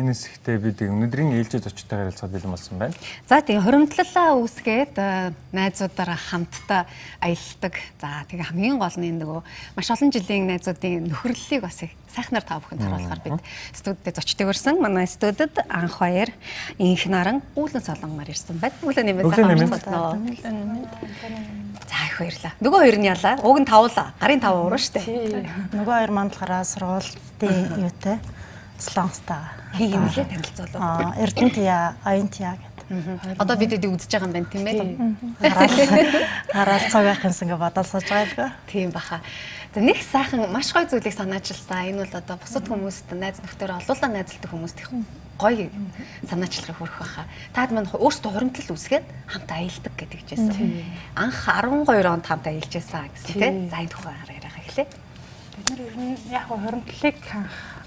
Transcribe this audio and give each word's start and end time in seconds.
энэ 0.00 0.16
хэсэгтээ 0.16 0.56
бид 0.58 0.78
өнөөдрийн 0.80 1.36
ээлжид 1.36 1.68
очтойгоор 1.68 2.08
ярилцахад 2.08 2.32
бэлэн 2.32 2.54
болсон 2.56 2.76
байна. 2.80 2.96
За 3.28 3.44
тэгээ 3.44 3.60
хоримтлалаа 3.60 4.28
үүсгээд 4.40 4.94
э, 4.96 5.32
найзуудаараа 5.52 6.16
хамтдаа 6.16 6.88
аялдаг. 7.20 7.74
За 8.00 8.24
тэгээ 8.24 8.48
хамгийн 8.48 8.80
гол 8.80 8.96
нь 8.96 9.20
нөгөө 9.20 9.40
маш 9.76 9.88
олон 9.92 10.08
жилийн 10.08 10.48
найзуудын 10.48 11.12
нөхөрлөлийг 11.12 11.62
бас 11.62 11.84
их 11.84 11.92
сайхнаар 12.08 12.44
та 12.44 12.58
бүхэнд 12.58 12.80
харуулахаар 12.80 13.20
бид 13.20 13.40
студидд 13.76 14.16
зочдөг 14.16 14.48
ирсэн. 14.48 14.80
Манай 14.80 15.06
студид 15.06 15.54
анх 15.68 16.00
баяр 16.00 16.32
инх 16.80 17.04
наран 17.06 17.44
үүлэн 17.54 17.84
солонгомоор 17.84 18.32
ирсэн 18.32 18.56
байна. 18.58 18.74
Үүлэн 18.82 19.06
нэмээд 19.06 19.28
сайхан 19.28 19.54
орцгосноо. 19.54 20.16
За 21.84 21.98
их 22.08 22.16
баярлаа. 22.18 22.52
Нөгөө 22.58 22.80
хоёр 22.80 22.98
нь 22.98 23.06
ялаа. 23.06 23.34
Уг 23.44 23.58
нь 23.60 23.68
тавуулаа. 23.68 24.16
Гарын 24.18 24.40
тав 24.40 24.56
уурна 24.56 24.80
штэ. 24.80 25.04
Нөгөө 25.76 25.94
хоёр 25.94 26.12
мандлахаараа 26.16 26.64
сургуулийн 26.64 27.78
юутай 27.86 28.18
Слонстаа. 28.80 29.52
Хий 29.76 29.92
юм 29.92 30.08
лээ 30.08 30.24
танилцуулаа. 30.24 30.80
Аа, 30.80 31.14
Эрдэнэтия, 31.20 31.94
Аянтия 32.02 32.56
гэдэг. 32.56 33.38
Одоо 33.38 33.56
бид 33.56 33.72
эдийг 33.76 33.92
үзэж 33.94 34.10
байгаа 34.10 34.26
юм 34.26 34.34
байна 34.34 34.50
тийм 34.50 34.66
ээ. 34.66 34.80
Хараад 36.50 36.84
цаг 36.90 37.04
байх 37.04 37.22
юмсан 37.22 37.48
гэж 37.52 37.60
бодоод 37.60 37.86
сууж 37.86 38.08
байгаа 38.08 38.48
л 38.48 38.56
Тийм 38.66 38.90
баха. 38.90 39.20
За 39.70 39.78
нэг 39.78 40.02
сайхан 40.02 40.50
маш 40.50 40.74
гоё 40.74 40.90
зүйлийг 40.90 41.14
санаачилсан. 41.14 41.94
Энэ 41.94 42.02
бол 42.02 42.18
одоо 42.18 42.36
бусад 42.42 42.66
хүмүүст 42.66 43.14
найз 43.14 43.38
нөхдөөр 43.38 43.78
олуулаа 43.78 44.10
найзалдаг 44.10 44.50
хүмүүст 44.50 44.78
их 44.82 44.90
гоё 45.38 45.70
санаачлахыг 46.26 46.74
хүрэх 46.74 46.98
баха. 46.98 47.22
Таад 47.54 47.70
мань 47.70 47.86
өөрсдөө 47.86 48.32
хуримтлал 48.34 48.74
үсгээд 48.74 49.06
хамт 49.30 49.50
аялдаг 49.54 49.94
гэдэг 49.94 50.20
жисэн. 50.26 50.82
Анх 51.14 51.46
12 51.46 51.86
онд 51.86 52.26
хамт 52.26 52.46
аялж 52.50 52.72
байсан 52.74 53.06
гэсэн 53.14 53.34
тийм. 53.38 53.70
За 53.70 53.78
энэ 53.78 53.92
тухай 53.94 54.14
яриага 54.26 54.58
эхлэе. 54.66 54.88
Бид 55.60 55.76
нар 55.76 56.16
яг 56.32 56.46
хуримтлалыг 56.48 57.16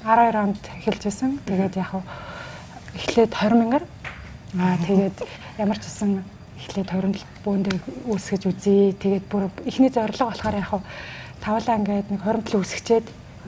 12 0.05 0.35
онд 0.37 0.61
эхэлж 0.77 1.03
байсан. 1.03 1.39
Тэгээд 1.45 1.75
яг 1.81 1.91
эхлээд 2.93 3.33
20 3.33 3.57
мянгаар 3.57 3.85
аа 4.61 4.77
тэгээд 4.85 5.17
ямар 5.57 5.77
ч 5.81 5.89
гэсэн 5.89 6.21
эхлээд 6.61 6.89
хоримтлал 6.93 7.25
бөөндөө 7.41 7.77
үүсгэж 8.13 8.43
үзье. 8.45 8.93
Тэгээд 8.93 9.25
бүр 9.25 9.49
эхний 9.65 9.89
зорилго 9.89 10.29
болохоор 10.29 10.55
яг 10.61 10.71
тавлаа 11.41 11.77
ингээд 11.81 12.13
нэг 12.13 12.21
хоримтлал 12.21 12.61
үүсгчээд 12.61 13.05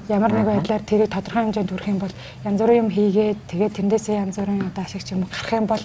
ямар 0.09 0.33
нэг 0.33 0.45
байдлаар 0.49 0.81
тэрийг 0.81 1.13
тодорхой 1.13 1.45
хэмжээнд 1.45 1.69
хүрэх 1.69 1.91
юм 1.93 2.01
бол 2.01 2.15
янз 2.45 2.59
бүрийн 2.61 2.81
юм 2.81 2.89
хийгээд 2.89 3.39
тэгээд 3.45 3.77
тэндээсээ 3.77 4.21
янз 4.25 4.37
бүрийн 4.41 4.73
одоо 4.73 4.83
ашигч 4.83 5.13
юм 5.13 5.29
гарах 5.29 5.53
юм 5.53 5.67
бол 5.69 5.83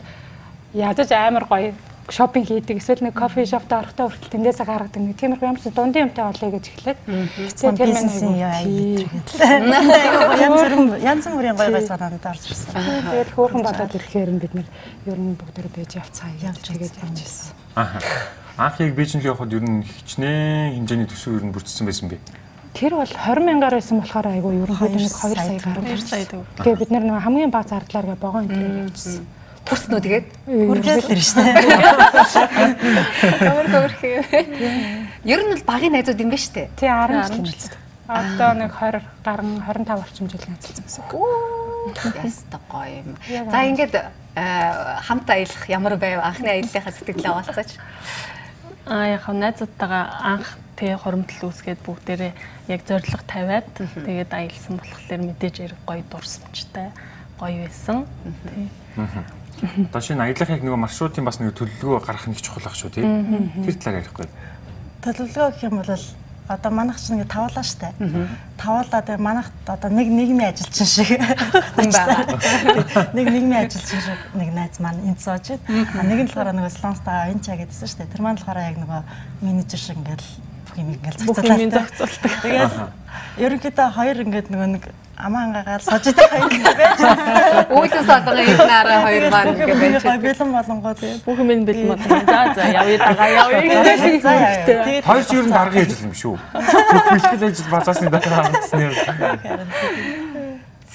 ядаж 0.72 1.08
амар 1.12 1.44
гоё 1.44 1.72
шопинг 2.10 2.46
хийдэг 2.46 2.76
эсвэл 2.82 3.06
нэг 3.06 3.14
кофе 3.14 3.46
шопта 3.46 3.78
орохдоо 3.80 4.10
хүртэл 4.10 4.34
тэндээсээ 4.34 4.66
гаргадаг 4.66 5.02
нэг 5.02 5.16
тиймэрхүү 5.16 5.46
ямар 5.46 5.62
ч 5.62 5.70
дундын 5.70 6.10
юмтай 6.10 6.24
олъё 6.26 6.48
гэж 6.50 6.64
эхлээд 6.74 6.98
тийм 7.06 7.74
тэр 7.78 7.88
бизнесийн 7.94 8.34
юу 8.34 8.50
аяа 8.50 8.66
янз 10.42 10.60
бүрийн 10.60 10.84
янз 11.00 11.24
бүрийн 11.30 11.56
гоё 11.56 11.70
гоё 11.70 11.86
санаанд 11.86 12.26
орж 12.26 12.42
ирсэн. 12.50 12.74
Тэгээд 12.74 13.30
хөөрхөн 13.34 13.62
бодоод 13.62 13.94
ирэхээр 13.94 14.30
бид 14.42 14.54
нэр 14.58 14.68
ер 15.06 15.18
нь 15.18 15.38
бүгд 15.38 15.56
байж 15.70 15.92
явцгаа 15.96 16.30
явж 16.42 16.62
тэгээд 16.66 16.94
явж 16.98 17.18
ирсэн. 17.22 17.54
Аа. 17.78 18.02
Анх 18.60 18.80
яг 18.80 18.92
Бээжин 18.92 19.22
л 19.22 19.30
явхад 19.30 19.52
ер 19.54 19.64
нь 19.64 19.86
хичнээн 19.86 20.76
хэмжээний 20.82 21.08
төсөв 21.08 21.38
ер 21.38 21.44
нь 21.46 21.54
бүрдсэн 21.54 21.86
байсан 21.86 22.10
бэ? 22.10 22.18
Тэр 22.74 22.92
бол 22.98 23.08
20 23.08 23.46
мянгаар 23.46 23.74
байсан 23.78 24.02
болохоор 24.02 24.26
айгүй 24.30 24.54
ер 24.60 24.70
нь 24.70 25.00
нэг 25.00 25.14
2 25.14 25.32
сая 25.32 25.58
гаруй. 25.62 25.84
2 25.94 26.02
сая 26.04 26.26
төгрөг. 26.26 26.58
Тэгээд 26.60 26.80
бид 26.82 26.90
нар 26.90 27.22
хамгийн 27.22 27.50
бага 27.50 27.70
зардлаар 27.72 28.06
гэ 28.12 28.20
богоо 28.20 28.42
энэ 28.44 28.84
явуулсан. 28.84 29.26
Хүрснүү 29.70 30.00
тэгээд 30.02 30.26
хүргээл 30.50 31.06
тэр 31.06 31.22
штэ. 31.22 31.42
Камер 33.38 33.66
камер 33.70 33.94
хээ. 34.02 34.18
Ер 35.30 35.40
нь 35.46 35.52
бол 35.54 35.62
багын 35.62 35.94
найзууд 35.94 36.18
юм 36.18 36.34
ба 36.34 36.38
штэ. 36.42 36.74
Тий 36.74 36.90
10 36.90 37.46
жил. 37.46 37.78
Одоо 38.10 38.50
нэг 38.58 38.74
20 38.74 38.98
гарan 39.22 39.62
25 39.62 40.02
орчим 40.02 40.26
жил 40.26 40.42
найзалсан 40.42 40.82
гэсэн. 40.82 41.06
Яста 42.18 42.58
гоё 42.66 42.98
юм. 42.98 43.14
За 43.30 43.62
ингээд 43.62 43.94
хамт 44.34 45.30
аялах 45.30 45.62
ямар 45.70 45.94
байв? 45.94 46.18
Анхны 46.18 46.50
аяллахаа 46.50 46.90
сэтгэлээ 46.90 47.30
овалцаач. 47.30 47.78
Аа 48.90 49.06
яг 49.14 49.30
найзуудтайгаа 49.30 50.04
анх 50.34 50.58
тэгээ 50.74 50.98
хоримтлал 50.98 51.54
үүсгээд 51.54 51.80
бүгдээрээ 51.86 52.32
яг 52.74 52.80
зориг 52.88 53.22
тавиад 53.30 53.70
тэгээд 53.78 54.34
аялсан 54.34 54.82
болохоор 54.82 55.22
мэдээж 55.30 55.56
хэрэг 55.62 55.80
гоё 55.86 56.02
дурсамжтай 56.10 56.90
гоё 57.38 57.68
байсан. 57.68 58.08
Тий. 59.60 59.86
Одоо 59.90 60.00
шинэ 60.00 60.24
аялах 60.24 60.50
яг 60.50 60.64
нөгөө 60.64 60.80
маршрутын 60.80 61.28
бас 61.28 61.40
нэг 61.40 61.52
төлөвлөгөө 61.52 62.00
гаргах 62.00 62.26
нэг 62.32 62.40
чухал 62.40 62.64
ах 62.64 62.76
шүү 62.76 62.90
тийм. 62.96 63.52
Тэр 63.60 63.76
талаар 63.76 64.00
ярихгүй. 64.00 64.26
Төлөвлөгөө 65.04 65.48
гэх 65.52 65.64
юм 65.68 65.76
бол 65.80 65.92
одоо 66.50 66.70
манайх 66.74 66.98
чинь 66.98 67.20
ингээ 67.20 67.30
тавуулаа 67.30 67.62
штэ. 67.62 67.94
Тавуулаа 68.58 69.02
тэгээ 69.06 69.22
манайх 69.22 69.48
одоо 69.70 69.90
нэг 69.90 70.08
нийгмийн 70.10 70.50
ажилчин 70.50 70.86
шиг 70.86 71.14
хүн 71.14 71.92
байгаа. 71.94 73.14
Нэг 73.14 73.26
нийгмийн 73.30 73.70
ажилчин 73.70 74.00
шиг 74.02 74.20
нэг 74.34 74.50
найз 74.50 74.82
маань 74.82 75.04
энд 75.06 75.22
сууж 75.22 75.54
байна. 75.54 76.08
Нэг 76.10 76.18
нь 76.24 76.26
болохоор 76.26 76.50
нөгөө 76.50 76.74
слонстаа 76.74 77.30
энэ 77.30 77.44
чаа 77.46 77.54
гэдсэн 77.54 77.86
штэ. 77.86 78.10
Тэр 78.10 78.26
маань 78.26 78.34
болохоор 78.34 78.66
яг 78.66 78.76
нөгөө 78.82 79.00
менежер 79.46 79.78
шиг 79.78 80.02
ингээл 80.02 80.26
бүх 80.70 80.78
юм 80.78 80.88
ингээл 80.94 81.74
зохицуулдаг. 81.74 82.32
Тэгээд 82.42 82.72
ерөнхийдөө 83.40 83.88
хоёр 83.96 84.16
ингээд 84.24 84.48
нөгөө 84.50 84.68
нэг 84.74 84.84
амаа 85.20 85.42
ангаагаар 85.44 85.82
сож 85.82 86.04
байгаа 86.16 86.40
юм 86.46 86.62
байж. 86.64 87.00
Үүлэн 87.70 88.04
содгоо 88.08 88.34
энэ 88.40 88.64
нараа 88.64 88.98
хоёр 89.04 89.24
маань 89.30 89.52
ингэ 89.52 89.74
байж. 89.76 90.20
Бэлэн 90.24 90.50
болонгоо 90.56 90.94
тэгээ. 90.94 91.24
Бүх 91.26 91.38
юм 91.38 91.48
бэлэн 91.68 91.88
болонгоо. 91.90 92.20
За 92.26 92.40
за 92.54 92.64
явъя 92.80 92.98
дагаа 92.98 93.28
явъя. 93.28 94.20
За 94.20 94.32
явъя. 94.32 95.02
Хоёр 95.02 95.24
ч 95.24 95.30
ер 95.34 95.46
нь 95.46 95.52
даргын 95.52 95.82
ажил 95.84 96.06
юм 96.08 96.14
шүү. 96.14 96.34
Бэлтгэл 97.12 97.46
ажил 97.50 97.68
базаасны 97.70 98.08
дараа 98.10 98.42
хандсан 98.48 98.80
юм. 98.80 98.94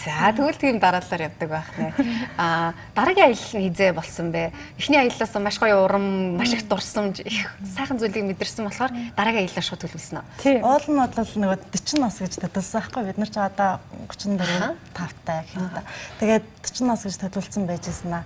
За 0.06 0.30
тэгвэл 0.30 0.62
тийм 0.62 0.78
дараалалаар 0.78 1.34
явдаг 1.34 1.50
байх 1.50 1.70
нэ. 1.82 1.90
Аа 2.38 2.78
дараагийн 2.94 3.34
аялал 3.34 3.58
нь 3.58 3.66
хизээ 3.74 3.92
болсон 3.98 4.30
бэ. 4.30 4.54
Эхний 4.78 5.02
аяллаас 5.02 5.34
маш 5.42 5.58
гоё 5.58 5.82
урам, 5.82 6.38
маш 6.38 6.54
их 6.54 6.70
дурсамж, 6.70 7.26
их 7.26 7.50
сайхан 7.66 7.98
зүйлийг 7.98 8.22
мэдэрсэн 8.30 8.70
болохоор 8.70 8.94
дараагийн 9.18 9.50
аяллаа 9.50 9.66
шууд 9.66 9.82
төлөвлөсөн 9.82 10.22
үү? 10.22 10.62
Уул 10.62 10.86
нь 10.86 11.02
бол 11.02 11.34
нөгөө 11.42 11.58
40 11.74 12.06
нас 12.06 12.22
гэж 12.22 12.38
төдөлсөн 12.38 12.78
байхгүй. 12.86 13.02
Бид 13.10 13.18
нар 13.18 13.32
ч 13.34 13.38
одоо 13.42 13.72
34 14.14 14.78
тавтай 14.94 15.42
юм 15.58 15.74
да. 15.74 15.82
Тэгээд 16.22 16.46
40 16.62 16.86
нас 16.86 17.02
гэж 17.02 17.16
төлөвлөсөн 17.26 17.66
байжсэн 17.66 18.14
аа. 18.14 18.26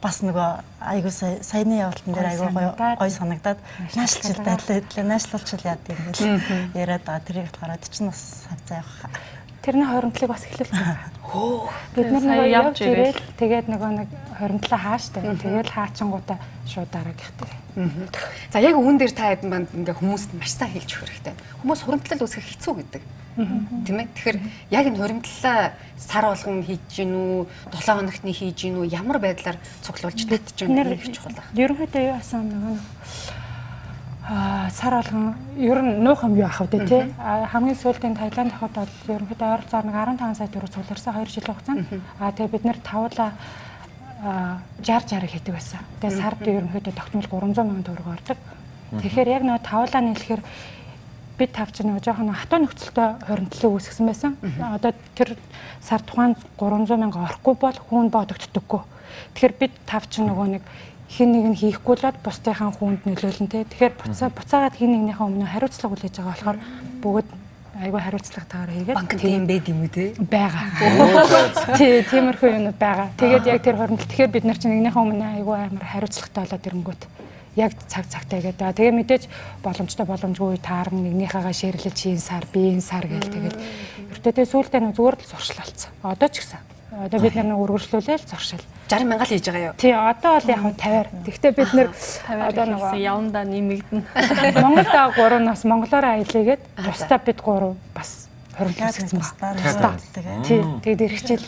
Бас 0.00 0.24
нөгөө 0.24 0.64
айгуу 0.80 1.12
саяны 1.12 1.76
явалтан 1.76 2.16
дээр 2.16 2.32
айгуу 2.32 2.50
гоё 2.56 2.72
гоё 2.72 3.12
санагдаад. 3.12 3.60
наашлчил 3.92 4.40
байлаа 4.40 4.80
наашлуулчил 5.04 5.60
яа 5.60 5.76
гэм 5.76 6.00
бэл 6.08 6.40
яриад 6.72 7.04
байгаа. 7.04 7.20
Тэрийг 7.28 7.52
болохоор 7.52 7.76
40 7.76 8.08
нас 8.08 8.48
хавцаа 8.48 8.80
явах 8.80 9.12
Тэрний 9.60 9.84
хоримтлыг 9.84 10.30
бас 10.30 10.44
эхлүүлсэн. 10.48 11.20
Бид 11.94 12.08
нар 12.10 12.24
нөгөө 12.24 12.48
явж 12.48 12.80
ирээл 12.80 13.20
тэгээд 13.36 13.66
нөгөө 13.68 13.90
нэг 14.02 14.08
хоримтлаа 14.40 14.80
хааштай. 14.80 15.22
Тэгээд 15.36 15.68
хаачингуудаа 15.68 16.38
шууд 16.64 16.90
дараа 16.90 17.14
гихтэй. 17.14 17.50
За 18.50 18.58
яг 18.58 18.74
үүн 18.74 18.98
дээр 18.98 19.12
та 19.14 19.30
хэдэн 19.30 19.50
банд 19.52 19.68
ингээ 19.70 20.00
хүмүүст 20.00 20.34
маш 20.34 20.56
сайн 20.56 20.74
хэлж 20.74 20.90
өгөх 20.96 21.06
хэрэгтэй. 21.06 21.34
Хүмүүс 21.62 21.80
хуримтлал 21.86 22.24
үүсгэх 22.24 22.48
хэцүү 22.50 22.74
гэдэг. 22.82 23.02
Тийм 23.86 23.96
ээ. 24.00 24.08
Тэгэхээр 24.10 24.38
яг 24.74 24.84
энэ 24.90 24.98
хуримтлалаа 24.98 25.58
сар 25.94 26.24
болгон 26.26 26.66
хийж 26.66 26.82
гин 26.90 27.14
үү, 27.14 27.46
7 27.78 28.00
хоногт 28.00 28.24
нь 28.26 28.34
хийж 28.34 28.58
гин 28.58 28.82
үү, 28.82 28.90
ямар 28.90 29.22
байдлаар 29.22 29.58
цуглуулж 29.86 30.26
татж 30.26 30.66
гин 30.66 30.82
үү 30.82 30.98
гэж 30.98 31.14
чухал 31.14 31.38
байна. 31.38 31.54
Ерөнхийдөө 31.54 32.02
юу 32.10 32.16
асан 32.18 32.50
нөгөө 32.50 32.74
сар 34.30 34.94
болгон 34.94 35.34
ер 35.58 35.82
нь 35.82 35.98
нуух 36.06 36.22
юм 36.22 36.36
юу 36.38 36.46
ах 36.46 36.62
вэ 36.62 36.86
тий 36.86 37.02
хамгийн 37.18 37.74
сүүлдийн 37.74 38.14
Таиланд 38.14 38.54
хот 38.54 38.70
бол 38.78 38.94
ерөнхийдөө 39.10 39.48
ойролцоогоор 39.50 40.14
нэг 40.14 40.22
15 40.22 40.38
сая 40.38 40.48
төгрөг 40.48 40.70
цугларсан 40.70 41.14
2 41.18 41.34
жилийн 41.34 41.50
хугацаанд 41.50 41.86
а 42.20 42.30
тэгээ 42.30 42.54
бид 42.54 42.64
нэр 42.64 42.78
тавуулаа 42.78 43.30
60 44.86 45.18
60 45.18 45.26
хийдэг 45.26 45.54
байсан. 45.54 45.80
Тэгээ 45.98 46.20
сард 46.20 46.40
ерөнхийдөө 46.46 46.94
тогтмол 46.94 47.26
300 47.26 47.58
сая 47.58 47.82
төгрөг 47.82 48.06
ордог. 48.06 48.38
Тэгэхээр 49.00 49.28
яг 49.34 49.42
нөгөө 49.42 49.66
тавуулаа 49.66 50.02
нийлэхээр 50.04 50.42
бид 51.40 51.50
тав 51.56 51.72
чинь 51.72 51.88
нөгөө 51.88 52.04
жоохон 52.04 52.36
хатуу 52.36 52.58
нөхцөлтэй 52.60 53.08
хоригдлыг 53.24 53.72
үүсгэсэн 53.72 54.06
байсан. 54.06 54.32
Одоо 54.60 54.92
тэр 55.16 55.40
сар 55.80 56.04
тухайн 56.04 56.36
300 56.60 57.00
мянга 57.00 57.24
орохгүй 57.24 57.54
бол 57.56 57.78
хүн 57.88 58.12
бодогддоггүй. 58.12 58.82
Тэгэхээр 59.34 59.54
бид 59.56 59.72
тав 59.88 60.04
чинь 60.12 60.28
нөгөө 60.28 60.46
нэг 60.60 60.62
хин 61.10 61.34
нэг 61.34 61.44
нь 61.50 61.58
хийхгүй 61.58 61.94
л 61.98 62.06
бод 62.06 62.18
бусдынхаа 62.22 62.70
хүнд 62.70 63.02
нөлөөлнө 63.02 63.50
те. 63.50 63.66
Тэгэхээр 63.66 63.94
буцаа 63.98 64.30
буцаагаад 64.30 64.78
хин 64.78 64.90
нэгнийхээ 64.94 65.26
өмнө 65.26 65.50
хариуцлага 65.50 65.90
хүлээж 65.90 66.14
байгаа 66.14 66.30
болохоор 66.30 66.58
бүгд 67.02 67.28
айгүй 67.82 68.00
хариуцлагатайгаар 68.00 68.70
хийгээд 68.70 68.98
банк 68.98 69.12
тийм 69.18 69.42
байд 69.50 69.66
юм 69.66 69.82
уу 69.82 69.90
те 69.90 70.04
байгаа. 70.16 70.64
Тий, 71.78 72.06
тиймэрхүү 72.06 72.48
юмуд 72.54 72.78
байгаа. 72.78 73.08
Тэгээд 73.18 73.44
яг 73.50 73.60
тэр 73.66 73.76
хооронд 73.76 74.06
тэгэхээр 74.06 74.34
бид 74.38 74.44
нар 74.46 74.58
чинь 74.62 74.72
нэгнийхээ 74.78 75.02
өмнө 75.02 75.26
айгүй 75.42 75.56
амар 75.58 75.86
хариуцлагатай 75.90 76.42
болоод 76.46 76.68
ирэнгүүт 76.70 77.02
яг 77.58 77.72
цаг 77.90 78.06
цагтаа 78.06 78.38
гэдэг. 78.38 78.78
Тэгээ 78.78 78.94
мэдээж 78.94 79.24
боломжтой 79.66 80.06
боломжгүй 80.06 80.62
таарна 80.62 81.02
нэгнийхээгээ 81.02 81.56
ширлэж 81.58 81.96
хийн 81.98 82.22
сар 82.22 82.46
би 82.54 82.70
энэ 82.70 82.86
сар 82.86 83.10
гэл 83.10 83.26
тэгээд 83.26 83.56
өртөө 84.14 84.30
тэгээ 84.30 84.52
сүүлдээ 84.54 84.80
нэг 84.86 84.94
зүгээр 84.94 85.16
л 85.18 85.30
зуршлалцсан. 85.34 85.90
Одоо 86.06 86.30
ч 86.30 86.46
гэсэн 86.46 86.70
Одоо 86.90 87.20
бид 87.22 87.34
нар 87.38 87.46
нэг 87.46 87.58
үргэлжлүүлээл 87.62 88.26
зуршил. 88.26 88.64
60 88.90 89.06
мянга 89.06 89.22
л 89.22 89.30
хийж 89.30 89.46
байгаа 89.46 89.66
юу? 89.70 89.74
Тий, 89.78 89.94
одоо 89.94 90.34
бол 90.34 90.50
яг 90.50 90.60
50-аар. 90.66 91.08
Гэхдээ 91.22 91.52
бид 91.54 91.70
нэр 91.78 91.88
одоо 92.26 92.64
нэг 92.66 92.82
явандаа 92.98 93.44
нэмэгдэн. 93.46 94.02
Монголда 94.66 95.14
3 95.14 95.38
нас 95.46 95.62
монголоор 95.62 96.06
аялыгээд 96.18 96.62
тусдаа 96.74 97.18
бид 97.22 97.38
3 97.38 97.78
бас 97.94 98.26
хоригдсон 98.58 99.22
байна. 99.38 100.42
Тий, 100.42 100.58
тэгээд 100.82 101.06
ирэх 101.06 101.22
жил 101.22 101.44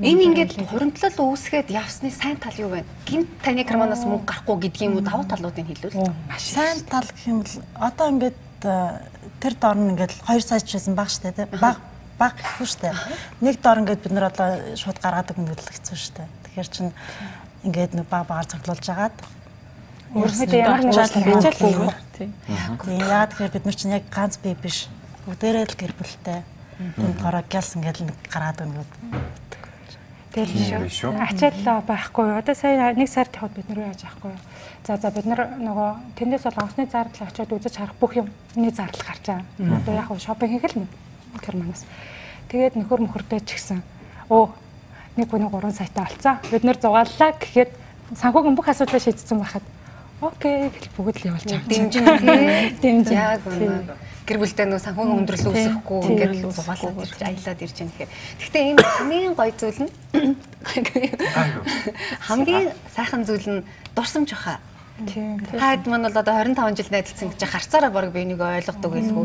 Энэ 0.00 0.32
ингээд 0.32 0.56
хуримтлал 0.72 1.12
үүсгээд 1.12 1.68
явсны 1.76 2.08
сайн 2.08 2.40
тал 2.40 2.56
юу 2.56 2.72
вэ? 2.72 2.88
Гинт 3.04 3.28
таны 3.44 3.68
карманаас 3.68 4.08
мөнгө 4.08 4.32
гарахгүй 4.32 4.56
гэдгийг 4.64 4.88
юм 4.88 4.96
уу 4.96 5.04
давуу 5.04 5.28
талуудыг 5.28 5.68
хэлвэл. 5.68 6.08
Маш 6.24 6.56
сайн 6.56 6.80
тал 6.88 7.04
гэх 7.04 7.28
юм 7.28 7.44
бол 7.44 7.52
одоо 7.76 8.08
ингээд 8.08 8.40
э, 8.64 8.96
тэр 9.44 9.54
дор 9.60 9.76
нь 9.76 9.92
ингээд 9.92 10.24
2 10.24 10.40
сая 10.40 10.64
ч 10.64 10.80
байсан 10.80 10.96
баг 10.96 11.12
штэ 11.12 11.36
тий. 11.36 11.44
Баг 11.52 11.84
баг 12.20 12.36
гэхгүй 12.36 12.68
штэ. 12.68 12.92
Нэг 13.40 13.56
дор 13.64 13.80
ингээд 13.80 14.04
бид 14.04 14.12
нар 14.12 14.28
одоо 14.28 14.76
шууд 14.76 15.00
өгнө 15.00 15.56
гэдэг 15.56 15.72
хэцүү 15.72 15.96
штэ. 15.96 16.28
Тэгэхээр 16.44 16.68
чин 16.68 16.92
ингээд 17.64 17.96
нэг 17.96 18.06
баг 18.12 18.28
багаар 18.28 18.44
цоглуулж 18.52 18.84
агаад 18.92 19.16
Өөрөөсөө 20.10 20.58
ямар 20.58 20.82
нэг 20.82 20.98
ачаалгүй. 20.98 21.94
Тийм. 22.18 22.32
Тийм 22.82 23.02
яа 23.06 23.30
тэгэхээр 23.30 23.54
бид 23.54 23.64
нар 23.64 23.76
чинь 23.78 23.94
яг 23.94 24.04
ганц 24.10 24.42
бие 24.42 24.58
биш. 24.58 24.90
Бүгдээрээ 25.22 25.70
л 25.70 25.78
гэр 25.78 25.94
бүлтэй. 25.94 26.42
Тэнд 26.98 27.22
гороо 27.22 27.46
гялс 27.46 27.78
ингээл 27.78 28.10
нэг 28.10 28.18
гараад 28.26 28.58
өгнө 28.66 28.82
Тэгэл 30.30 30.86
шүү. 30.86 31.10
шүү. 31.10 31.12
Ачаал 31.14 31.82
байхгүй. 31.82 32.38
Одоо 32.38 32.54
сая 32.54 32.94
нэг 32.94 33.10
сар 33.10 33.26
тавд 33.26 33.50
бид 33.54 33.66
нар 33.70 33.82
юу 33.82 33.90
яаж 33.90 34.06
яахгүй. 34.06 34.34
За 34.86 34.94
за 34.94 35.10
бид 35.10 35.26
нар 35.26 35.58
нөгөө 35.58 35.90
тэндээс 36.18 36.46
бол 36.46 36.58
онгоцны 36.62 36.86
зардал 36.86 37.26
очиод 37.26 37.50
үзэж 37.50 37.74
харах 37.74 37.98
бүх 37.98 38.14
юмны 38.14 38.70
зардал 38.70 39.02
гарч 39.10 39.26
байгаа. 39.26 39.42
Одоо 39.58 39.94
яг 39.94 40.06
шопинг 40.22 40.54
хийх 40.54 40.70
л 40.70 40.86
германаас. 41.38 41.86
Тэгээд 42.50 42.74
нөхөр 42.74 43.06
мөхөртэй 43.06 43.40
ч 43.46 43.54
гэсэн 43.54 43.82
оо 44.26 44.50
нэг 45.14 45.30
хүний 45.30 45.46
3 45.46 45.70
саятай 45.70 46.04
олцсон. 46.10 46.42
Бид 46.50 46.64
нар 46.66 46.78
зугааллаа 46.82 47.30
гэхэд 47.38 47.70
санхүүгийн 48.18 48.56
бүх 48.58 48.68
асуудлаа 48.70 48.98
шийдсэн 48.98 49.38
байхад 49.38 49.62
окей 50.20 50.68
гэж 50.68 50.84
бүгд 50.96 51.16
л 51.22 51.28
явуулж 51.30 51.46
байгаа. 51.46 51.70
Дэмжин 51.70 52.04
тий. 52.18 52.74
Дэмжин. 52.82 53.14
Яг 53.14 53.42
үнэ. 53.46 53.96
Гэр 54.26 54.38
бүлдээ 54.38 54.66
нөө 54.68 54.80
санхүүгийн 54.84 55.18
өндөрлөл 55.24 55.50
үүсэхгүй 55.50 56.00
ингээд 56.10 56.34
л 56.44 56.54
зугаалаад 56.54 57.02
ирж 57.02 57.20
аялаад 57.24 57.60
ирж 57.64 57.76
байгаа 57.78 57.90
тэгэхээр. 57.90 58.12
Гэхдээ 58.38 58.64
энэ 58.70 58.82
хамгийн 58.84 59.34
гоё 59.34 59.52
зүйл 59.58 59.80
нь 59.80 59.92
хамгийн 62.28 62.68
сайхан 62.94 63.22
зүйл 63.24 63.48
нь 63.48 63.64
дурсамж 63.96 64.30
баха. 64.30 64.60
Тийм. 65.06 65.40
Таад 65.40 65.86
маань 65.86 66.04
бол 66.04 66.18
одоо 66.20 66.34
25 66.44 66.76
жил 66.76 66.90
найзалсан 66.92 67.28
гэж 67.32 67.42
харцаараа 67.48 67.90
баг 67.90 68.12
би 68.12 68.24
нэг 68.24 68.40
ойлгодог 68.40 68.92
байлгүй. 68.92 69.24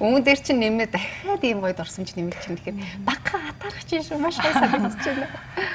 Өмнө 0.00 0.20
дээр 0.20 0.40
чинь 0.44 0.60
нэмээ 0.60 0.92
дахиад 0.92 1.42
ийм 1.44 1.60
гоё 1.64 1.72
дурсамж 1.72 2.12
нэмэлт 2.12 2.44
чинь 2.44 2.60
тэгэхээр 2.60 3.06
багха 3.06 3.40
атаарах 3.48 3.84
чинь 3.88 4.04
шүү 4.04 4.20
маш 4.20 4.36
гоё 4.36 4.52
санагдаж 4.52 5.00
байна. 5.00 5.26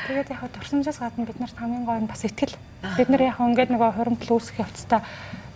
Тэгээд 0.08 0.30
яг 0.30 0.42
дурсамжаас 0.54 1.00
гадна 1.02 1.26
бид 1.26 1.40
нарт 1.42 1.58
хамгийн 1.58 1.86
гоё 1.90 2.00
нь 2.06 2.12
бас 2.12 2.22
ихтгэл. 2.22 2.56
Бид 2.98 3.10
нар 3.10 3.24
яг 3.26 3.40
ингээд 3.42 3.74
нөгөө 3.74 3.92
хуримтлал 3.98 4.38
үүсэх 4.38 4.62
явцдаа 4.62 5.02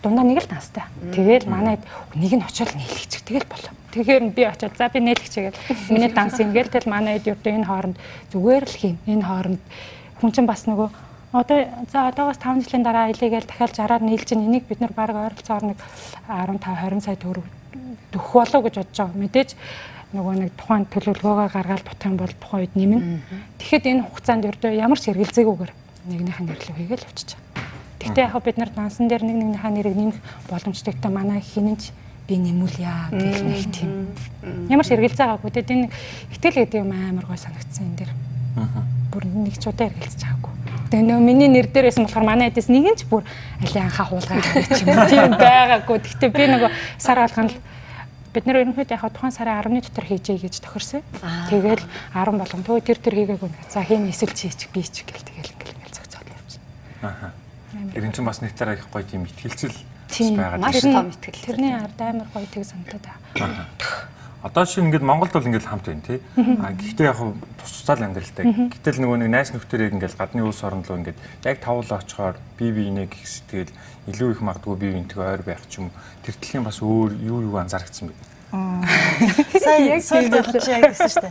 дундаа 0.02 0.24
нэг 0.26 0.42
л 0.42 0.50
танстай. 0.50 0.84
Тэгэл 1.14 1.46
манайд 1.46 1.82
нэг 2.14 2.32
нь 2.34 2.42
очиод 2.42 2.74
нийлэгч. 2.74 3.22
Тэгэл 3.22 3.46
болоо. 3.46 3.72
Тэгэхээр 3.94 4.24
би 4.34 4.42
очиод 4.44 4.74
за 4.76 4.90
би 4.90 5.00
нийлэгч 5.00 5.34
гээл 5.34 5.60
миний 5.90 6.10
данс 6.10 6.38
юм 6.42 6.52
гээл 6.52 6.68
тэл 6.74 6.90
манайд 6.90 7.26
ердөө 7.26 7.52
энэ 7.54 7.68
хооронд 7.70 7.96
зүгээр 8.34 8.64
л 8.66 8.76
хийн. 8.76 8.98
Энэ 9.06 9.24
хооронд 9.24 9.62
хүн 10.20 10.32
чинь 10.32 10.46
бас 10.46 10.68
нөгөө 10.68 11.05
Одоо 11.36 11.68
за 11.92 12.08
одоогоос 12.08 12.38
5 12.40 12.64
жилийн 12.64 12.82
дараа 12.82 13.12
аялыгээл 13.12 13.44
дахиад 13.44 13.76
60-аар 13.76 14.00
нийлж 14.00 14.24
чинь 14.24 14.48
энийг 14.48 14.64
бид 14.64 14.80
нар 14.80 14.92
баг 14.96 15.12
ойролцоогоор 15.12 15.76
нэг 15.76 15.78
15 16.32 16.64
20 16.64 17.04
сая 17.04 17.16
төгрөг 17.20 17.44
төгөх 18.08 18.32
болов 18.32 18.64
гэж 18.64 18.74
бодож 18.80 18.96
байгаа. 18.96 19.20
Мэдээж 19.20 19.50
нөгөө 20.16 20.34
нэг 20.40 20.50
тухайн 20.56 20.84
төлөвлөгөөгөө 20.88 21.48
гаргаад 21.52 21.84
юм 22.08 22.16
бол 22.16 22.32
тухайн 22.40 22.60
үед 22.64 22.72
нэмнэ. 22.72 23.00
Тэгэхэд 23.60 23.84
энэ 23.84 24.04
хугацаанд 24.08 24.48
ердөө 24.48 24.72
ямар 24.80 24.96
ч 24.96 25.04
хэрэгэлзээгүйгээр 25.12 25.72
нэгнийх 26.08 26.40
нь 26.40 26.48
нэрлэл 26.48 26.78
хийгээл 26.80 27.04
явчих. 27.04 27.40
Гэхдээ 28.00 28.24
яг 28.32 28.40
бид 28.40 28.56
нар 28.56 28.70
дансан 28.72 29.04
дээр 29.04 29.22
нэг 29.28 29.36
нэгнийхээ 29.36 29.72
нэрийг 29.76 29.96
нэмэх 30.00 30.18
боломжтойгтой 30.48 31.12
манай 31.12 31.44
хинэнч 31.44 31.92
би 32.24 32.34
нэмүүлье 32.40 33.12
гэх 33.12 33.42
нэг 33.44 33.68
тийм. 33.76 34.08
Ямар 34.72 34.88
ч 34.88 34.96
хэрэгэлзээ 34.96 35.26
байгаагүй. 35.26 35.50
Тэгээд 35.52 35.74
энэ 35.74 35.86
ихтэл 36.32 36.58
гэдэг 36.64 36.80
юм 36.80 36.96
амар 36.96 37.26
гой 37.28 37.36
санагдсан 37.36 37.92
энэ 37.92 37.98
дэр. 38.00 38.10
Бүр 39.12 39.24
нэг 39.26 39.60
ч 39.60 39.68
удаа 39.68 39.90
хэрэгэлцэж 39.90 40.22
байгаагүй. 40.24 40.65
Тэгээ 40.90 41.06
нөө 41.06 41.20
миний 41.20 41.50
нэр 41.50 41.66
дээр 41.70 41.90
байсан 41.90 42.06
болохоор 42.06 42.26
манай 42.26 42.48
эдэс 42.50 42.70
нэг 42.70 42.84
нь 42.86 42.98
ч 42.98 43.02
бүр 43.10 43.26
алей 43.62 43.82
анхаа 43.82 44.06
хуулгаа 44.06 44.38
гаргаж 44.38 44.80
юм 44.86 44.98
тийм 45.10 45.32
байгаагүй. 45.34 45.98
Гэхдээ 45.98 46.30
би 46.30 46.44
нөгөө 46.46 46.70
сар 46.98 47.18
алган 47.26 47.50
л 47.50 47.56
бид 48.36 48.44
нэр 48.46 48.62
ерөнхийдөө 48.62 48.94
яг 48.94 49.04
тухайн 49.10 49.34
сарын 49.34 49.58
10-ны 49.66 49.80
дотор 49.82 50.06
хийжээ 50.06 50.38
гэж 50.46 50.54
тохирсон. 50.62 51.02
Тэгэл 51.50 51.82
10 52.14 52.38
болгон 52.38 52.62
төө 52.62 52.78
тэр 52.84 52.98
тэр 53.00 53.14
хийгээгүй. 53.16 53.50
За 53.72 53.80
хийн 53.82 54.06
эсвэл 54.12 54.36
чи 54.36 54.52
чи 54.52 54.68
би 54.70 54.84
чи 54.84 55.02
гэл 55.08 55.24
тэгэл 55.24 55.52
ингээл 55.56 55.96
зогцоод 55.96 56.28
явчихсан. 56.28 56.62
Аа. 57.02 57.32
Тэр 57.90 58.04
чинь 58.12 58.28
бас 58.28 58.44
нэгтэр 58.44 58.76
их 58.76 58.86
гоё 58.92 59.02
тийм 59.08 59.24
ихтгэлцэл 59.24 59.74
байгаа. 60.36 60.60
Маш 60.60 60.84
том 60.84 61.10
итгэл. 61.10 61.44
Тэрний 61.48 61.74
ард 61.74 61.98
амар 61.98 62.28
гоё 62.30 62.46
тэг 62.46 62.62
санагдаад 62.62 63.04
байна. 63.34 63.66
Одоо 64.46 64.64
шиг 64.64 64.86
ингээд 64.86 65.02
Монголд 65.02 65.34
бол 65.34 65.42
ингээд 65.42 65.66
хамт 65.66 65.90
байна 65.90 66.06
тий. 66.06 66.22
А 66.38 66.70
гэхдээ 66.70 67.10
яг 67.10 67.18
тус 67.58 67.82
тусаал 67.82 68.06
амьдралтай. 68.06 68.70
Гэтэл 68.70 69.02
нөгөө 69.02 69.18
нэг 69.26 69.30
найс 69.34 69.50
нөхдөөрийг 69.50 69.98
ингээд 69.98 70.14
гадны 70.14 70.46
улс 70.46 70.62
орн 70.62 70.86
руу 70.86 71.02
ингээд 71.02 71.18
яг 71.42 71.58
тавуулаа 71.58 71.98
очихоор 71.98 72.38
бие 72.54 72.70
биенээ 72.70 73.10
гих 73.10 73.26
сэтгэл 73.26 73.74
илүү 74.06 74.38
их 74.38 74.40
магадгүй 74.46 74.76
бие 74.78 74.92
биентэйг 74.94 75.18
ойр 75.18 75.42
байх 75.42 75.66
ч 75.66 75.82
юм 75.82 75.90
тэр 76.22 76.38
төлхийн 76.38 76.62
бас 76.62 76.78
өөр 76.78 77.18
юу 77.26 77.42
юу 77.42 77.58
анзаарчихсан 77.58 78.14
бэ? 78.14 78.14
Сая 79.58 79.98
сүүлд 79.98 80.38
очиж 80.38 80.66
яг 80.70 80.94
гэсэн 80.94 81.10
штэ. 81.10 81.30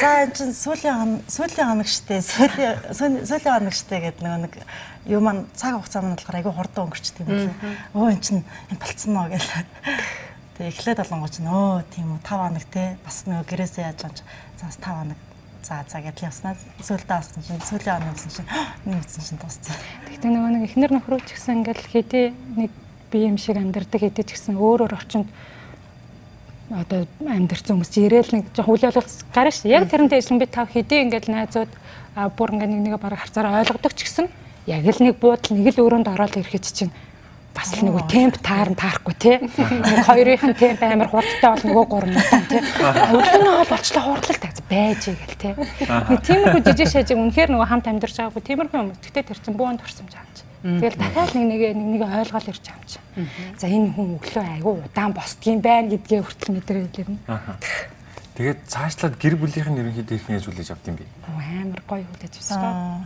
За 0.00 0.24
энэ 0.24 0.32
чинь 0.32 0.56
сүүлийн 0.56 1.20
сүүлийн 1.28 1.68
хоног 1.68 1.88
штэ. 1.92 2.24
Сүүлийн 2.24 2.96
сүүлийн 2.96 3.52
хоног 3.60 3.76
штэ 3.76 4.00
гэдэг 4.00 4.24
нөгөө 4.24 4.40
нэг 4.48 4.54
юу 5.12 5.20
маань 5.20 5.44
цаг 5.52 5.76
хугацаа 5.76 6.00
маань 6.00 6.16
болохоор 6.16 6.40
айгүй 6.40 6.54
хурдан 6.56 6.84
өнгөрчт 6.88 7.20
юм 7.20 7.28
байна. 7.28 7.52
Өө 7.92 8.08
эн 8.16 8.20
чинь 8.24 8.42
энэ 8.72 8.80
болцсон 8.80 9.12
нөө 9.12 9.28
гэл. 9.36 9.52
Тэгээ 10.60 10.76
эхлээд 10.76 11.00
болонгоч 11.00 11.40
нөө 11.40 11.88
тийм 11.88 12.12
үү 12.12 12.20
5 12.20 12.36
хоног 12.36 12.64
те 12.68 13.00
бас 13.00 13.24
нөгөө 13.24 13.48
гэрээсээ 13.48 13.80
яаж 13.80 13.96
байгаа 14.04 14.28
за 14.60 14.68
5 14.76 14.92
хоног 14.92 15.20
за 15.64 15.74
за 15.88 15.98
гэдэл 16.04 16.28
явснаа 16.28 16.52
сүүлдээ 16.84 17.16
авсан 17.16 17.40
чинь 17.48 17.64
сүүлийн 17.64 17.96
хоногсон 17.96 18.28
чинь 18.28 18.50
нэмсэн 18.84 19.24
чинь 19.24 19.40
дууссан. 19.40 19.72
Гэхдээ 20.04 20.28
нөгөө 20.36 20.52
нэг 20.52 20.64
эхнэр 20.68 20.92
нөхрөө 21.00 21.24
ч 21.24 21.32
гэсэн 21.32 21.64
ингээл 21.64 21.88
хэдий 21.88 22.26
нэг 22.60 22.70
бие 23.08 23.32
юм 23.32 23.40
шиг 23.40 23.56
амьдардаг 23.56 24.00
хэдий 24.04 24.24
ч 24.28 24.36
гэсэн 24.36 24.60
өөр 24.60 24.84
өөр 24.84 25.00
орчинд 25.00 25.32
одоо 26.68 27.08
амьдэрсэн 27.24 27.80
хүмүүс 27.80 27.88
чи 27.96 28.04
ирээл 28.04 28.36
нэг 28.36 28.44
жоо 28.52 28.68
хүлээл 28.68 29.00
бол 29.00 29.08
гарна 29.32 29.56
шүү. 29.56 29.72
Яг 29.72 29.88
тэрнтэй 29.88 30.20
ижилэн 30.20 30.44
би 30.44 30.48
тав 30.52 30.68
хэдий 30.68 31.08
ингээл 31.08 31.40
найзууд 31.40 31.72
бүр 32.36 32.52
ингээ 32.52 32.68
нэг 32.68 32.80
нэг 32.84 32.94
бараг 33.00 33.24
харцаараа 33.24 33.64
ойлгодог 33.64 33.96
ч 33.96 34.04
гэсэн 34.04 34.28
яг 34.68 34.84
л 34.84 35.00
нэг 35.08 35.16
буудал 35.16 35.56
нэг 35.56 35.72
л 35.72 35.88
өрөөнд 35.88 36.12
ороод 36.12 36.36
ирэхэд 36.36 36.68
чинь 36.68 36.92
бас 37.60 37.76
л 37.76 37.84
нөгөө 37.84 38.04
темп 38.08 38.36
таарн 38.40 38.74
таарахгүй 38.80 39.14
тий. 39.20 39.36
Нэг 39.36 39.98
хоёрын 40.08 40.54
темп 40.56 40.80
амар 40.80 41.10
хурдтай 41.12 41.50
бол 41.52 41.64
нөгөө 41.68 41.84
гурван 41.92 42.16
удаан 42.16 42.44
тий. 42.48 42.60
Өглөөнөө 42.64 43.54
бол 43.60 43.74
очлоо 43.76 44.02
хурдлал 44.08 44.40
тавьж 44.40 44.58
байж 44.64 45.02
гэл 45.12 45.36
тий. 45.36 45.52
Нэг 45.60 46.20
тиймэрхүү 46.24 46.62
жижиг 46.64 46.88
шажиг 46.88 47.20
үнэхээр 47.20 47.52
нөгөө 47.52 47.68
хамт 47.68 47.90
амьдарч 47.92 48.16
байгаагүй 48.16 48.44
тиймэрхүү 48.48 48.80
юм. 48.80 48.92
Гэтэ 48.96 49.28
тэр 49.28 49.38
чин 49.44 49.54
бүүн 49.60 49.76
турсамж 49.76 50.16
аамч. 50.16 50.36
Тэгэл 50.60 50.96
дахиад 50.96 51.32
нэг 51.36 51.46
нэг 51.52 51.60
нэг 51.76 52.00
нэг 52.00 52.02
ойлгоол 52.04 52.48
ирж 52.48 52.64
чи. 52.88 53.00
За 53.56 53.68
энэ 53.68 53.92
хүн 53.92 54.16
өглөө 54.20 54.44
айгүй 54.60 54.74
удаан 54.84 55.12
босдгийм 55.16 55.60
байна 55.60 55.88
гэдгээ 55.92 56.20
хүртэл 56.20 56.54
мэдрээлэрнэ. 56.56 57.16
Тэгээд 58.36 58.60
цаашлаад 58.68 59.16
гэр 59.20 59.36
бүлийнх 59.40 59.68
нь 59.72 59.80
ерөнхийдөө 59.80 60.16
их 60.16 60.28
нээж 60.28 60.44
үлээж 60.48 60.68
авд 60.72 60.88
юм 60.88 60.96
би. 61.00 61.04
Амар 61.28 61.80
гоё 61.88 62.04
хүлээж 62.08 62.40
авсан. 62.40 63.04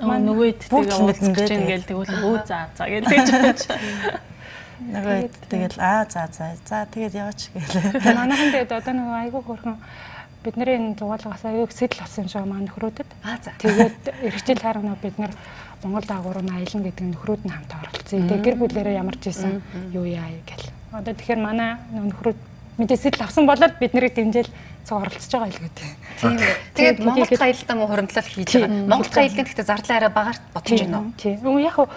Маань 0.00 0.26
нөгөө 0.28 0.48
тэтгэгээ 0.64 0.96
уулзах 0.96 1.36
чинь 1.48 1.62
ингээл 1.64 1.88
тэгвэл 1.88 2.14
өө 2.24 2.36
за 2.48 2.58
за 2.76 2.84
гэж 2.88 3.04
тэгж 3.04 3.60
Нөгөө 4.80 5.28
тэгэл 5.52 5.76
аа 5.76 6.08
за 6.08 6.24
за 6.32 6.56
за 6.64 6.88
тэгээд 6.88 7.12
яваач 7.12 7.52
гэлээ. 7.52 8.16
Манайхан 8.16 8.48
тэгээд 8.48 8.72
одоо 8.72 8.94
нөгөө 8.96 9.18
айгүй 9.28 9.42
хөрхөн 9.44 9.76
бидний 10.40 10.72
энэ 10.72 10.96
зугаалгаас 10.96 11.44
аюу 11.44 11.68
сэтэл 11.68 12.00
авсан 12.00 12.24
юм 12.24 12.32
шиг 12.32 12.48
маань 12.48 12.70
за. 13.44 13.52
Тэгээд 13.60 14.24
эргэжил 14.24 14.64
харна 14.64 14.96
бид 14.96 15.16
нар 15.20 15.32
Монгол 15.84 16.04
даагуур 16.08 16.40
нь 16.40 16.48
аялна 16.48 16.84
гэдэг 16.88 17.06
нөхрүүд 17.12 17.42
нь 17.44 17.52
хамт 17.52 17.72
оролцсон. 17.76 18.24
Тэгээд 18.24 18.44
гэр 18.44 18.56
бүлэрээ 18.56 19.00
ямарч 19.04 19.22
исэн 19.28 19.60
юу 19.92 20.08
яа 20.08 20.32
гэл. 20.48 20.72
Одоо 20.96 21.12
тэгэхээр 21.12 21.40
манай 21.44 21.76
нөхрүүд 21.92 22.40
мэдээ 22.80 22.98
сэтэл 22.98 23.24
авсан 23.28 23.44
болоод 23.44 23.76
бид 23.76 23.92
нарыг 23.92 24.16
дэмжээл 24.16 24.50
цог 24.88 25.04
оролцож 25.04 25.28
байгаа 25.28 25.52
гэдэг. 25.60 25.88
Тийм 26.20 26.36
үү. 26.40 26.54
Тэгээд 26.74 26.98
Монгол 27.04 27.36
хаялтаа 27.36 27.76
муу 27.76 27.88
хуримтлал 27.92 28.28
хийж 28.32 28.50
байгаа. 28.56 28.88
Монгол 28.88 29.12
хаялтын 29.12 29.44
гэхдээ 29.44 29.68
зарлаа 29.68 29.96
арай 30.00 30.12
багаар 30.12 30.38
бодож 30.56 30.80
байна 30.80 30.98
уу? 31.04 31.12
Тийм. 31.20 31.36
Яг 31.60 31.74
хуу 31.76 31.88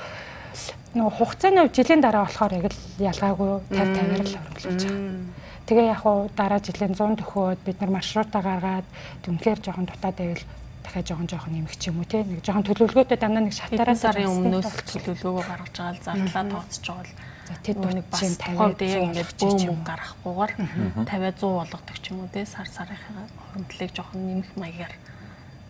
нөгөө 0.94 1.14
хугацааны 1.18 1.60
хувь 1.64 1.76
жилийн 1.80 2.02
дараа 2.04 2.24
болохоор 2.28 2.54
яг 2.54 2.66
л 2.70 2.80
ялгаагүй 3.00 3.52
50 3.72 3.74
50-аар 3.74 4.22
л 4.28 4.36
хуримтлаж 4.36 4.82
байгаа. 4.84 5.44
Тэгээ 5.64 5.88
яг 5.90 6.00
хуу 6.04 6.18
дараа 6.36 6.60
жилийн 6.60 6.94
100 6.94 7.20
төхөөд 7.24 7.60
бид 7.64 7.78
нар 7.80 7.92
маршрутаа 7.96 8.42
гаргаад 8.44 8.88
түнхээр 9.24 9.60
жоохон 9.64 9.88
дутаад 9.88 10.18
байвал 10.20 10.46
дахиад 10.84 11.08
жоохон 11.08 11.28
жоохон 11.32 11.54
нэмэх 11.56 11.76
ч 11.80 11.88
юм 11.90 12.04
уу 12.04 12.06
тий 12.06 12.22
нэг 12.22 12.44
жоохон 12.44 12.68
төлөвлөгөөтэй 12.68 13.18
дандаа 13.18 13.44
нэг 13.48 13.56
шатаараа 13.56 13.96
сарын 13.96 14.28
өмнөөс 14.28 14.70
төлөвлөгөөгөө 14.92 15.46
гаргаж 15.48 15.74
байгаа 15.74 15.96
л 15.96 16.04
зарлаа 16.04 16.44
тооцож 16.52 16.84
байгаа 16.84 17.08
л 17.08 17.12
тэд 17.64 17.78
нэг 17.84 18.06
бас 18.08 18.24
тухайд 18.40 18.82
яг 18.82 19.04
ингээд 19.08 19.32
бөө 19.40 19.54
мөнгө 19.68 19.88
гаргахгүйгээр 19.88 20.52
50 21.04 21.36
100 21.40 21.60
болгодог 21.60 21.98
ч 22.00 22.06
юм 22.12 22.24
уу 22.24 22.32
те 22.32 22.46
сар 22.48 22.68
сарынхаа 22.68 23.28
хуримтлалыг 23.52 23.92
жоохон 23.92 24.22
нэмэх 24.24 24.52
маягаар 24.56 24.94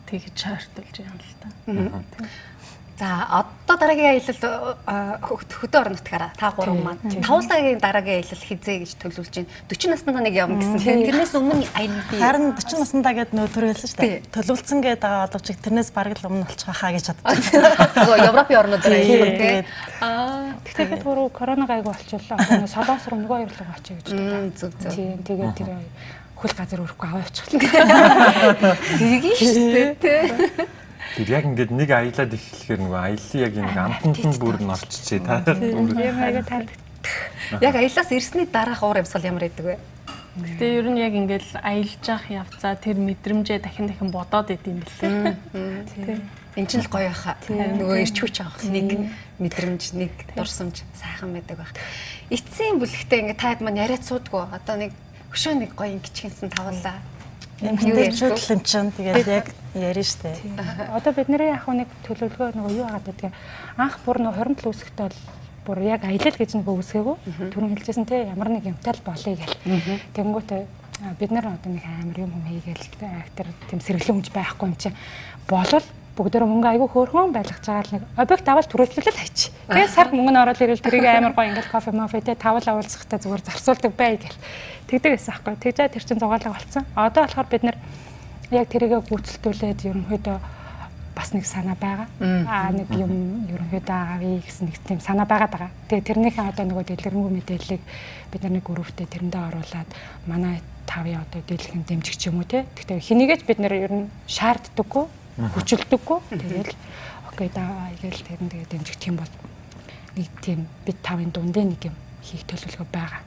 тэгж 0.07 0.35
шаардуулж 0.37 0.95
байгаа 1.01 1.13
юм 1.13 1.19
л 1.21 1.35
та. 1.41 1.47
За 2.99 3.25
одоо 3.25 3.77
дараагийн 3.81 4.21
аялалд 4.21 4.43
э, 4.45 5.17
хөдөө 5.25 5.79
орон 5.81 5.95
нутгаараа 5.97 6.29
та 6.37 6.53
гурван 6.53 6.83
маань 6.85 7.01
тавлагийн 7.25 7.81
дараагийн 7.81 8.21
аялал 8.21 8.45
хизээ 8.45 8.85
гэж 8.85 8.91
төлөвлөж 9.01 9.33
байна. 9.33 9.49
40 9.65 9.89
наснаа 9.89 10.21
нэг 10.21 10.35
явна 10.37 10.61
гэсэн. 10.61 11.01
Тэрнээс 11.09 11.33
өмнө 11.33 11.65
аялал 11.73 12.05
би 12.13 12.21
харин 12.21 12.53
40 12.53 12.85
наснаа 12.85 13.13
гэдэг 13.17 13.33
нөтөр 13.33 13.65
хэлсэн 13.73 13.89
шүү 13.89 13.97
дээ. 13.97 14.21
Төлөвлөсөн 14.29 14.79
гэдэг 14.85 15.01
байгаа 15.01 15.25
боловч 15.25 15.47
тэрнээс 15.57 15.89
бараг 15.89 16.13
л 16.21 16.27
өмнө 16.29 16.45
болчих 16.45 16.69
хаа 16.69 16.93
гэж 16.93 17.05
боддог. 17.17 17.33
Европын 18.29 18.57
орнууд 18.61 18.85
аялал 18.85 19.33
тий. 19.41 19.57
Аа 19.97 20.53
тэгтээ 20.61 21.01
түрүү 21.01 21.27
корона 21.33 21.65
гайгүй 21.65 21.89
болчихлоо. 21.89 22.37
Солонгос 22.69 23.09
руу 23.09 23.19
нөгөө 23.25 23.37
аялал 23.41 23.57
руу 23.57 23.73
очие 23.73 23.97
гэж 23.97 24.07
боддог. 24.13 24.53
Зүг 24.53 24.73
зүг. 24.77 24.93
Тийм 24.93 25.17
тэгээд 25.25 25.53
тэр 25.57 25.69
хөл 26.37 26.53
газар 26.53 26.85
өрөхгүй 26.85 27.07
аваа 27.09 27.25
явчихлаа. 27.25 28.77
Тэгийг 29.01 29.33
шүү 29.41 29.65
дээ 29.73 29.89
тий. 29.97 30.69
Тэр 31.13 31.29
яг 31.29 31.45
ингээд 31.45 31.69
нэг 31.69 31.89
аялаад 31.93 32.33
эхлэхээр 32.33 32.81
нөгөө 32.81 33.01
аяллаа 33.05 33.41
яг 33.45 33.53
нэг 33.53 33.77
амтанд 33.77 34.17
нь 34.25 34.39
бүр 34.41 34.57
нь 34.57 34.73
орччихээ 34.73 35.21
та. 35.21 35.45
Тийм 35.45 36.17
аяга 36.17 36.41
танд. 36.41 36.69
Яг 37.61 37.75
аяллаас 37.77 38.09
ирсний 38.09 38.49
дараах 38.49 38.81
уур 38.81 38.97
амьсгал 38.97 39.29
ямар 39.29 39.45
байдаг 39.45 39.65
вэ? 39.65 39.77
Гэтэ 40.33 40.65
ер 40.81 40.89
нь 40.89 40.97
яг 40.97 41.13
ингээл 41.13 41.61
аялж 41.61 42.01
явах 42.01 42.25
явцаа 42.25 42.73
тэр 42.73 42.97
мэдрэмжээ 42.97 43.61
дахин 43.61 43.85
дахин 43.85 44.09
бодоод 44.09 44.49
идэм 44.49 44.81
билээ. 44.81 45.37
Энд 46.57 46.69
чинь 46.73 46.81
л 46.81 46.89
гоё 46.89 47.13
хаа. 47.13 47.37
Нөгөө 47.45 48.01
ирч 48.01 48.17
хүч 48.17 48.41
авах 48.41 48.65
нэг 48.65 49.13
мэдрэмж, 49.37 49.93
нэг 49.93 50.13
дурсамж 50.33 50.81
сайхан 50.97 51.37
байдаг 51.37 51.61
байх. 51.61 51.73
Эцсийн 52.33 52.81
бүлэгтээ 52.81 53.21
ингээ 53.29 53.37
таад 53.37 53.61
маань 53.61 53.77
яриад 53.85 54.01
суудгүй. 54.01 54.49
Одоо 54.49 54.81
нэг 54.81 54.97
хөшөө 55.29 55.53
нэг 55.61 55.77
гоё 55.77 55.93
ингэчгэнсэн 56.01 56.49
тавлаа. 56.49 56.97
Эмхтэрчүүд 57.63 58.35
л 58.35 58.63
чинь 58.67 58.91
тэгээд 58.91 59.27
яг 59.27 59.47
ярина 59.73 60.03
штэ. 60.03 60.35
Одоо 60.91 61.11
бидний 61.15 61.47
яг 61.47 61.63
нэг 61.67 61.87
төлөвлөгөө 62.03 62.59
нөгөө 62.59 62.73
юу 62.75 62.87
хагаад 62.91 63.07
байдгийг 63.07 63.33
анх 63.79 63.95
бүр 64.03 64.19
нөгөө 64.19 64.59
27 64.59 64.67
үсэгтэй 64.67 65.07
бол 65.07 65.19
бүр 65.63 65.79
яг 65.87 66.03
аялал 66.03 66.35
гэж 66.35 66.51
нэг 66.59 66.67
үсгээгүй. 66.67 67.15
Түрэн 67.55 67.71
хэлжсэн 67.71 68.05
те 68.05 68.27
ямар 68.27 68.51
нэг 68.51 68.67
юмтай 68.67 68.91
л 68.91 69.07
болъё 69.07 69.39
гэл. 69.39 69.55
Тэнгүүтээ 70.11 70.61
бид 71.19 71.31
нар 71.31 71.47
одоо 71.55 71.71
нэг 71.71 71.83
амар 71.87 72.19
юм 72.19 72.31
юм 72.35 72.43
хийгээл 72.51 72.83
актер 73.23 73.47
тийм 73.71 73.79
сэргэлэн 73.79 74.17
хүч 74.19 74.29
байхгүй 74.35 74.67
юм 74.67 74.75
чинь 74.75 74.97
болол 75.47 75.85
бүгдөө 76.19 76.45
мөнгө 76.45 76.67
айгүй 76.67 76.89
хөөрхөн 76.91 77.33
байлгаж 77.33 77.63
байгаа 77.63 77.83
л 77.87 77.93
нэг 77.95 78.03
объект 78.19 78.47
аваад 78.47 78.67
түрүүлжүүлэл 78.69 79.17
хайч. 79.17 79.52
Тэгээ 79.67 79.87
сар 79.87 80.11
мөнгө 80.11 80.31
нь 80.35 80.41
ороод 80.43 80.59
ирэл 80.59 80.83
тэрийг 80.83 81.07
амар 81.07 81.31
гоё 81.31 81.47
ингээл 81.55 81.71
кофе 81.71 81.91
мофе 81.95 82.19
те 82.19 82.35
тавал 82.35 82.63
авуулсахтай 82.67 83.19
зүгээр 83.19 83.47
зарцуулдаг 83.47 83.93
бай 83.95 84.19
гэл. 84.19 84.39
Тэгдэг 84.91 85.11
байсан 85.15 85.31
байхгүй. 85.39 85.55
Тэгжээ 85.63 85.87
тэр 85.87 86.03
чин 86.03 86.19
зугаалга 86.19 86.51
болцсон. 86.51 86.83
Одоо 86.99 87.23
болохоор 87.23 87.47
бид 87.47 87.63
нар 87.63 87.77
яг 88.51 88.67
тэрийгэ 88.67 88.99
гүйцэлдүүлээд 89.07 89.79
ерөнхийдөө 89.87 90.37
бас 91.15 91.33
нэг 91.33 91.45
санаа 91.45 91.77
байгаа. 91.79 92.07
Аа 92.19 92.75
нэг 92.75 92.89
юм 92.91 93.47
ерөнхийдөө 93.47 93.99
авъя 94.19 94.41
гэсэн 94.43 94.67
нэг 94.67 94.77
тийм 94.83 94.99
санаа 94.99 95.25
байгаа. 95.25 95.71
Тэгээ 95.87 96.07
тэрнийхээ 96.11 96.43
одоо 96.43 96.65
нөгөө 96.67 96.83
дэлгэрэнгүй 96.83 97.31
мэдээллийг 97.31 97.81
бид 98.35 98.41
нар 98.43 98.53
нэг 98.59 98.65
групптэй 98.67 99.07
тэрэндээ 99.07 99.47
оруулаад 99.47 99.89
манай 100.27 100.59
тавын 100.89 101.21
одоо 101.21 101.41
дэлгэрэн 101.45 101.87
дэмжигч 101.87 102.27
юм 102.27 102.41
уу 102.41 102.49
те. 102.49 102.65
Гэхдээ 102.75 102.99
хэнийгэж 102.99 103.41
бид 103.47 103.59
нар 103.63 103.73
ер 103.77 103.93
нь 103.93 104.11
шаарддаггүй, 104.27 105.05
хүчилдэггүй. 105.55 106.19
Тэгэл 106.33 106.73
окей 107.31 107.49
даа 107.53 107.89
гээл 108.01 108.25
тэрэн 108.27 108.49
тэгээ 108.49 108.71
дэмжигч 108.73 109.01
юм 109.07 109.17
бол 109.21 109.31
нэг 110.17 110.29
тийм 110.41 110.67
бид 110.85 110.97
тавын 111.01 111.31
дундээ 111.33 111.65
нэг 111.65 111.81
юм 111.89 111.95
хийх 112.21 112.43
төлөвлөгөө 112.47 112.87
байгаа. 112.93 113.21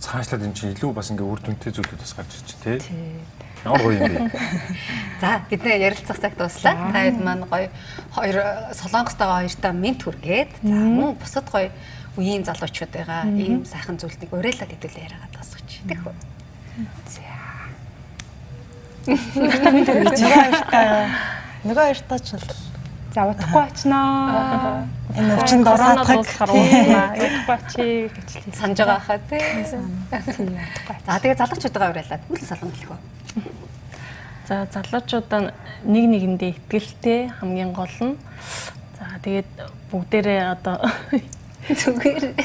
Цаашлаад 0.00 0.44
энэ 0.44 0.56
чинь 0.56 0.72
илүү 0.76 0.92
бас 0.92 1.10
ингээ 1.10 1.26
үр 1.26 1.40
дүнтэй 1.40 1.72
зүйлүүд 1.72 2.00
бас 2.00 2.12
гарч 2.16 2.32
ирж 2.36 2.50
тий. 2.60 2.78
Ямар 3.64 3.82
гоё 3.82 3.98
юм 3.98 4.12
бэ? 4.12 4.30
За 5.20 5.40
бидний 5.50 5.80
ярилцах 5.80 6.20
цаг 6.20 6.36
дуслаа. 6.36 6.92
Та 6.92 7.00
хэд 7.04 7.18
маань 7.20 7.44
гоё 7.48 7.68
хоёр 8.14 8.36
солонгостойгоо 8.76 9.42
хоёртаа 9.42 9.72
мент 9.72 10.04
хүргээд 10.04 10.52
за 10.62 10.76
мөн 10.76 11.16
бусад 11.16 11.48
гоё 11.50 11.72
үеийн 12.16 12.44
залуучуудыгаа 12.44 13.26
ийм 13.34 13.64
сайхан 13.64 13.98
зүйлтийг 13.98 14.32
уриалаад 14.32 14.72
хэдүүлээ 14.72 15.04
яриагаад 15.04 15.34
тасгаж. 15.36 15.68
Тэгэх 15.88 16.06
үү? 16.06 16.16
Нөгөө 19.06 20.12
хоёртаа 20.16 20.86
нөгөө 21.66 21.84
хоёртаа 21.90 22.18
ч 22.22 22.28
бол 22.36 22.50
За 23.16 23.24
удахгүй 23.24 23.62
очноо. 23.64 24.84
энэ 25.16 25.40
өвчин 25.40 25.64
уулзлаа. 25.64 27.16
Удахгүй 27.16 27.56
очие 27.56 28.12
гэж. 28.12 28.28
Санаж 28.52 28.76
байгаа 28.76 29.00
хаа 29.00 29.20
тий. 29.24 29.40
За 31.08 31.16
тэгээ 31.24 31.40
залуучуудаа 31.40 31.96
уриалаад 31.96 32.22
үл 32.28 32.44
салган 32.44 32.76
хэлэх 32.76 32.92
үү? 32.92 33.00
За 34.44 34.68
залуучуудаа 34.68 35.48
нэг 35.88 36.04
нэгэндээ 36.12 36.50
ихтгэлтэй 36.60 37.32
хамгийн 37.40 37.72
гол 37.72 37.96
нь. 38.04 38.20
За 39.00 39.08
тэгээд 39.24 39.48
бүгдээрээ 39.88 40.40
одоо 40.52 40.76
Зүгээр. 41.66 42.36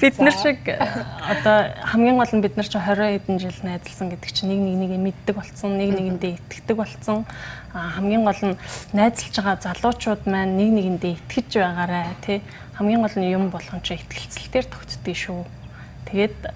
бид 0.00 0.16
нар 0.18 0.32
шиг 0.32 0.64
одоо 0.64 1.76
хамгийн 1.84 2.16
гол 2.16 2.32
нь 2.32 2.40
бид 2.40 2.56
нар 2.56 2.64
ч 2.64 2.80
20 2.80 3.20
хэдэн 3.20 3.36
жил 3.36 3.58
найзалсан 3.60 4.08
гэдэг 4.08 4.30
чинь 4.32 4.48
нэг 4.48 4.60
нэг 4.64 4.76
нэгэ 4.80 4.96
мэддэг 4.96 5.34
болцсон, 5.36 5.76
нэг 5.76 5.92
нэгэндээ 5.92 6.40
итгэдэг 6.40 6.76
болцсон. 6.76 7.28
А 7.72 7.96
хамгийн 7.96 8.24
гол 8.24 8.42
нь 8.52 8.60
найзалж 8.92 9.34
байгаа 9.40 9.56
залуучууд 9.64 10.28
маань 10.28 10.60
нэг 10.60 10.70
нэгэндээ 10.76 11.12
итгэж 11.24 11.50
байгаарэ 11.56 12.20
тий. 12.20 12.38
Хамгийн 12.76 13.00
гол 13.00 13.16
нь 13.16 13.32
юм 13.32 13.48
болгон 13.48 13.80
чи 13.80 13.96
итгэлцэлтээр 13.96 14.66
тогтдгийг 14.68 15.16
шүү. 15.16 15.40
Тэгээд 16.12 16.52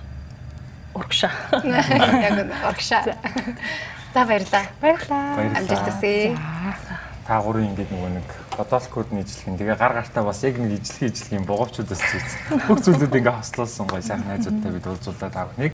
урагшаа. 0.93 1.33
Яг 1.65 2.53
оргшаа. 2.69 3.17
За 4.13 4.25
баярлаа. 4.25 4.65
Баярлалаа. 4.81 5.57
Амжилт 5.57 5.89
хүсье. 5.89 6.37
Та 7.27 7.41
гурын 7.43 7.73
ингээд 7.75 7.91
нөгөө 7.91 8.11
нэг 8.13 8.29
бодол 8.61 8.87
код 8.93 9.09
нь 9.11 9.25
ижлэх. 9.25 9.57
Тэгээ 9.59 9.81
гар 9.81 9.97
гартаа 9.99 10.23
бас 10.23 10.45
яг 10.47 10.61
нэг 10.63 10.79
ижлэх 10.79 11.11
ижлэх 11.11 11.33
юм 11.35 11.45
боговчудаас 11.49 11.99
зүйц. 11.99 12.31
Бүх 12.71 12.85
зүйлүүд 12.87 13.19
ингээ 13.19 13.35
хослуулсан 13.35 13.89
гоё 13.91 14.05
сайхан 14.05 14.31
найзуудтай 14.31 14.71
бид 14.71 14.87
уулзуулаад 14.87 15.33
та 15.35 15.49
бүхнийг 15.51 15.65